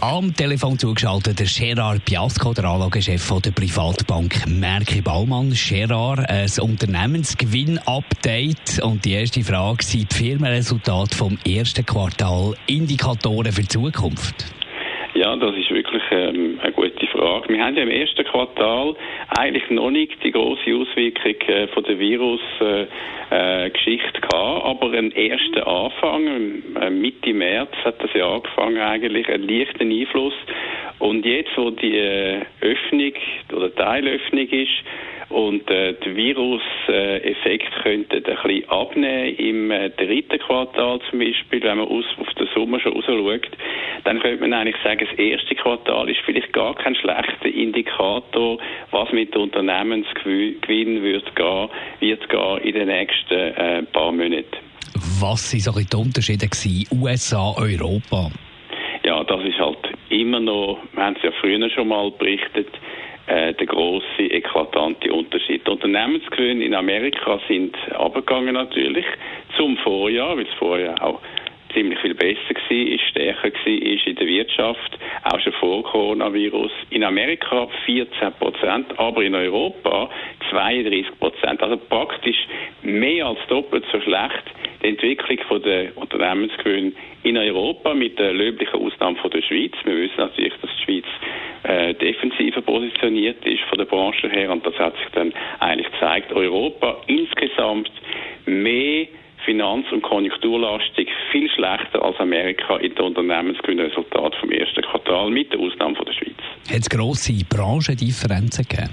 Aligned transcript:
am 0.00 0.34
Telefon 0.34 0.78
zugeschaltet 0.78 1.40
der 1.40 1.46
Gerard 1.46 2.04
Piasco, 2.04 2.54
der 2.54 2.64
Anlagechef 2.64 3.32
der 3.40 3.50
Privatbank 3.50 4.46
Merki 4.46 5.00
Baumann. 5.00 5.52
Gerard, 5.52 6.28
ein 6.28 6.48
Unternehmensgewinn-Update. 6.60 8.80
Und 8.82 9.04
die 9.04 9.12
erste 9.12 9.42
Frage 9.42 9.84
sind 9.84 10.12
die 10.12 10.14
Firmenresultate 10.14 11.16
vom 11.16 11.36
ersten 11.46 11.84
Quartal 11.84 12.54
Indikatoren 12.66 13.52
für 13.52 13.62
die 13.62 13.68
Zukunft? 13.68 14.46
Ja, 15.28 15.36
das 15.36 15.54
ist 15.56 15.70
wirklich 15.70 16.02
ähm, 16.10 16.58
eine 16.62 16.72
gute 16.72 17.06
Frage. 17.08 17.50
Wir 17.50 17.62
haben 17.62 17.76
ja 17.76 17.82
im 17.82 17.90
ersten 17.90 18.24
Quartal 18.24 18.94
eigentlich 19.38 19.68
noch 19.68 19.90
nicht 19.90 20.24
die 20.24 20.30
große 20.30 20.74
Auswirkung 20.74 21.34
äh, 21.48 21.66
von 21.68 21.84
der 21.84 21.98
Virus-Geschichte 21.98 23.28
äh, 23.30 24.16
äh, 24.16 24.20
gehabt, 24.22 24.64
aber 24.64 24.90
ein 24.94 25.12
erster 25.12 25.66
Anfang, 25.66 26.62
äh, 26.80 26.88
Mitte 26.88 27.34
März 27.34 27.72
hat 27.84 28.02
das 28.02 28.10
ja 28.14 28.26
angefangen 28.26 28.78
eigentlich, 28.78 29.28
einen 29.28 29.46
leichten 29.46 29.92
Einfluss. 29.92 30.32
Und 30.98 31.26
jetzt, 31.26 31.50
wo 31.56 31.72
die 31.72 31.98
äh, 31.98 32.40
Öffnung 32.62 33.12
oder 33.52 33.74
Teilöffnung 33.74 34.48
ist, 34.48 34.82
und 35.30 35.70
äh, 35.70 35.92
der 35.92 36.16
Virus-Effekt 36.16 37.70
könnte 37.82 38.16
ein 38.16 38.22
bisschen 38.22 38.68
abnehmen 38.70 39.34
im 39.36 39.70
äh, 39.70 39.90
dritten 39.90 40.38
Quartal 40.38 41.00
zum 41.10 41.18
Beispiel, 41.18 41.62
wenn 41.62 41.78
man 41.78 41.88
aus, 41.88 42.04
auf 42.18 42.32
den 42.34 42.48
Sommer 42.54 42.80
schon 42.80 42.94
rausschaut. 42.94 43.48
Dann 44.04 44.20
könnte 44.20 44.40
man 44.40 44.54
eigentlich 44.54 44.82
sagen, 44.82 45.06
das 45.08 45.18
erste 45.18 45.54
Quartal 45.54 46.08
ist 46.08 46.20
vielleicht 46.24 46.52
gar 46.52 46.74
kein 46.74 46.94
schlechter 46.94 47.48
Indikator, 47.48 48.58
was 48.90 49.12
mit 49.12 49.36
Unternehmensgewinn 49.36 51.02
wird 51.02 51.36
gehen, 51.36 51.68
wird 52.00 52.28
gehen 52.28 52.58
in 52.62 52.74
den 52.74 52.88
nächsten 52.88 53.34
äh, 53.34 53.82
paar 53.82 54.12
Monaten. 54.12 54.56
Was 55.20 55.52
waren 55.52 55.60
so 55.60 55.72
die 55.72 55.96
Unterschiede 55.96 56.46
gewesen, 56.46 56.86
USA, 57.02 57.54
Europa? 57.56 58.30
Ja, 59.04 59.24
das 59.24 59.44
ist 59.44 59.58
halt 59.58 59.78
immer 60.10 60.40
noch, 60.40 60.78
wir 60.92 61.02
haben 61.02 61.16
es 61.16 61.22
ja 61.22 61.32
früher 61.40 61.68
schon 61.70 61.88
mal 61.88 62.10
berichtet, 62.12 62.68
äh, 63.28 63.52
der 63.54 63.66
große, 63.66 64.22
eklatante 64.22 65.12
Unterschied. 65.12 65.66
Die 65.66 65.70
Unternehmensgewinne 65.70 66.64
in 66.64 66.74
Amerika 66.74 67.38
sind 67.46 67.76
abgegangen 67.92 68.54
natürlich 68.54 69.04
zum 69.56 69.76
Vorjahr, 69.78 70.36
weil 70.36 70.44
das 70.44 70.54
Vorjahr 70.54 71.02
auch 71.02 71.20
ziemlich 71.74 71.98
viel 71.98 72.14
besser 72.14 72.54
war, 72.54 72.76
ist 72.76 73.02
stärker 73.10 73.50
war 73.52 73.72
ist 73.72 74.06
in 74.06 74.16
der 74.16 74.26
Wirtschaft, 74.26 74.98
auch 75.24 75.40
schon 75.40 75.52
vor 75.54 75.82
Coronavirus. 75.84 76.72
In 76.90 77.04
Amerika 77.04 77.68
14 77.84 78.32
Prozent, 78.38 78.98
aber 78.98 79.22
in 79.22 79.34
Europa 79.34 80.08
32 80.50 81.18
Prozent. 81.18 81.62
Also 81.62 81.76
praktisch 81.76 82.46
mehr 82.82 83.26
als 83.26 83.38
doppelt 83.48 83.84
so 83.92 84.00
schlecht 84.00 84.44
die 84.82 84.88
Entwicklung 84.88 85.62
der 85.62 85.96
Unternehmensgewinne 85.96 86.92
in 87.24 87.36
Europa 87.36 87.94
mit 87.94 88.18
der 88.18 88.32
löblichen 88.32 88.80
Ausnahme 88.80 89.16
von 89.16 89.30
der 89.30 89.42
Schweiz. 89.42 89.72
Wir 89.84 89.96
wissen 89.96 90.14
natürlich, 90.18 90.54
dass 90.60 90.70
die 90.78 90.84
Schweiz 90.84 91.06
äh, 91.64 91.94
defensiver 91.94 92.60
positioniert 92.62 93.44
ist 93.46 93.62
von 93.68 93.78
der 93.78 93.84
Branche 93.84 94.28
her 94.28 94.50
und 94.50 94.64
das 94.64 94.74
hat 94.78 94.96
sich 94.96 95.08
dann 95.12 95.32
eigentlich 95.60 95.90
gezeigt. 95.92 96.32
Europa 96.32 96.98
insgesamt 97.06 97.90
mehr 98.46 99.06
finanz- 99.44 99.90
und 99.92 100.02
konjunkturlastig 100.02 101.08
viel 101.32 101.48
schlechter 101.50 102.02
als 102.02 102.18
Amerika 102.20 102.76
in 102.76 102.94
den 102.94 103.04
Unternehmensgewinnresultaten 103.04 104.38
vom 104.40 104.50
ersten 104.50 104.82
Quartal, 104.82 105.30
mit 105.30 105.52
der 105.52 105.60
Ausnahme 105.60 105.96
von 105.96 106.04
der 106.04 106.12
Schweiz. 106.12 106.36
Hat 106.70 106.80
es 106.80 106.90
grosse 106.90 107.32
Branchendifferenzen 107.48 108.66
gegeben? 108.68 108.92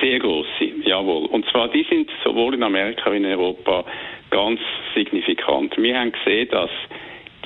Sehr 0.00 0.18
grosse, 0.18 0.64
jawohl. 0.84 1.26
Und 1.26 1.46
zwar 1.50 1.68
die 1.68 1.86
sind 1.88 2.10
sowohl 2.24 2.54
in 2.54 2.62
Amerika 2.62 3.12
wie 3.12 3.18
in 3.18 3.26
Europa 3.26 3.84
ganz 4.30 4.60
signifikant. 4.94 5.76
Wir 5.76 5.98
haben 5.98 6.12
gesehen, 6.12 6.48
dass 6.50 6.70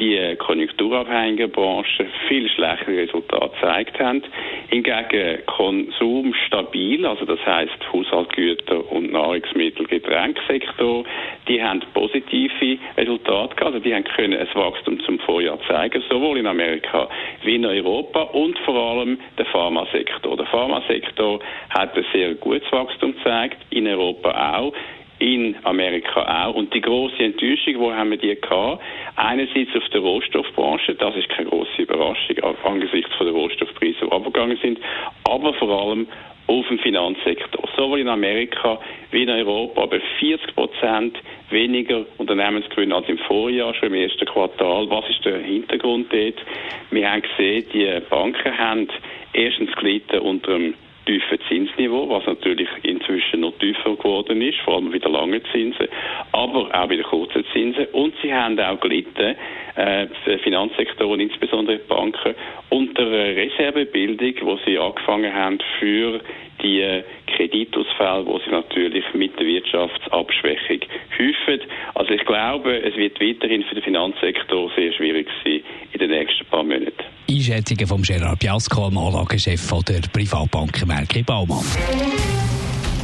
die 0.01 0.37
konjunkturabhängigen 0.37 1.51
Branchen 1.51 2.07
viel 2.29 2.49
schlechtere 2.49 3.03
Resultate 3.03 3.55
gezeigt 3.55 4.01
haben. 4.01 4.23
Hingegen 4.69 5.45
Konsum 5.47 6.35
stabil, 6.47 7.05
also 7.05 7.25
das 7.25 7.45
heißt 7.45 7.93
Haushaltsgüter 7.93 8.91
und 8.91 9.13
Nahrungsmittel, 9.13 9.87
Getränkesektor, 9.87 11.05
die 11.49 11.63
haben 11.63 11.83
positive 11.93 12.79
Resultate 12.97 13.55
gehabt, 13.55 13.63
also 13.63 13.79
die 13.79 13.95
haben 13.95 14.05
können 14.05 14.39
ein 14.39 14.49
Wachstum 14.55 15.01
zum 15.01 15.19
Vorjahr 15.21 15.59
zeigen, 15.69 16.03
sowohl 16.09 16.39
in 16.39 16.47
Amerika 16.47 17.09
wie 17.43 17.57
in 17.57 17.67
Europa 17.67 18.23
und 18.23 18.59
vor 18.61 18.77
allem 18.77 19.19
der 19.39 19.47
Pharmasektor. 19.47 20.37
Der 20.37 20.47
Pharmasektor 20.47 21.41
hat 21.71 21.97
ein 21.97 22.05
sehr 22.13 22.35
gutes 22.35 22.71
Wachstum 22.73 23.15
gezeigt, 23.15 23.59
in 23.71 23.87
Europa 23.87 24.57
auch 24.57 24.73
in 25.21 25.55
Amerika 25.65 26.47
auch. 26.47 26.55
Und 26.55 26.75
die 26.75 26.81
große 26.81 27.23
Enttäuschung, 27.23 27.79
wo 27.79 27.93
haben 27.93 28.11
wir 28.11 28.17
die 28.17 28.35
gehabt? 28.35 28.83
Einerseits 29.17 29.77
auf 29.77 29.89
der 29.91 30.01
Rohstoffbranche, 30.01 30.95
das 30.95 31.15
ist 31.15 31.29
keine 31.29 31.49
große 31.49 31.83
Überraschung 31.83 32.37
angesichts 32.65 33.15
von 33.15 33.27
der 33.27 33.35
Rohstoffpreise, 33.35 33.99
die 34.07 34.13
abgegangen 34.13 34.59
sind, 34.63 34.81
aber 35.25 35.55
vor 35.55 35.71
allem 35.71 36.07
auf 36.47 36.67
dem 36.67 36.79
Finanzsektor. 36.81 37.69
Sowohl 37.77 38.01
in 38.01 38.09
Amerika 38.09 38.81
wie 39.13 39.23
in 39.23 39.31
Europa, 39.31 39.83
aber 39.83 40.01
40 40.19 40.55
Prozent 40.57 41.19
weniger 41.51 42.05
Unternehmensgewinn 42.19 42.93
als 42.93 43.09
im 43.09 43.19
Vorjahr, 43.19 43.73
schon 43.75 43.89
im 43.89 43.95
ersten 43.95 44.25
Quartal. 44.25 44.91
Was 44.91 45.09
ist 45.11 45.25
der 45.25 45.39
Hintergrund 45.39 46.13
dort? 46.13 46.35
Wir 46.91 47.11
haben 47.11 47.23
gesehen, 47.23 47.67
die 47.73 48.01
Banken 48.09 48.59
haben 48.59 48.89
erstens 49.33 49.71
gelitten 49.77 50.19
unter 50.21 50.59
dem 50.59 50.75
tiefen 51.07 51.39
Zinsniveau, 51.49 52.09
was 52.09 52.27
natürlich 52.27 52.69
inzwischen 52.83 53.30
tiefer 53.61 53.97
geworden 53.97 54.43
ist, 54.43 54.59
vor 54.65 54.77
allem 54.77 54.93
wieder 54.93 55.09
lange 55.09 55.43
Zinsen, 55.53 55.87
aber 56.33 56.69
auch 56.73 56.91
wieder 56.91 57.05
kurze 57.05 57.45
Zinsen. 57.53 57.87
Und 57.93 58.15
sie 58.23 58.35
haben 58.35 58.59
auch 58.59 58.81
gelitten, 58.81 59.37
äh, 59.77 60.07
der 60.27 60.39
Finanzsektor 60.41 61.07
und 61.07 61.21
insbesondere 61.21 61.79
die 61.79 61.89
Banken, 61.89 62.35
unter 62.71 63.11
Reservebildung, 63.11 64.35
wo 64.43 64.59
sie 64.65 64.79
angefangen 64.79 65.33
haben 65.33 65.59
für 65.79 66.21
die 66.63 67.03
Kreditausfälle, 67.27 68.27
wo 68.27 68.39
sie 68.39 68.51
natürlich 68.51 69.05
mit 69.15 69.39
der 69.39 69.47
Wirtschaftsabschwächung 69.47 70.81
häufen. 71.19 71.61
Also 71.95 72.11
ich 72.11 72.25
glaube, 72.25 72.83
es 72.83 72.97
wird 72.97 73.21
weiterhin 73.21 73.63
für 73.65 73.75
den 73.75 73.85
Finanzsektor 73.85 74.71
sehr 74.77 74.93
schwierig 74.93 75.29
sein 75.45 75.63
in 75.93 75.99
den 75.99 76.11
nächsten 76.11 76.45
paar 76.47 76.63
Monaten. 76.63 76.93
Einschätzungen 77.29 77.87
von 77.87 78.03
Gerard 78.03 78.39
Piasco, 78.39 78.89
dem 78.89 78.99
Anlagechef 78.99 79.73
der 79.85 80.01
Privatbank 80.13 80.87
Merkel 80.87 81.23
Baumann. 81.25 81.65